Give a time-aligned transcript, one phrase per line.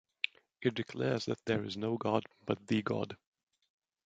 [0.63, 3.15] It declares that "there is no god but the God".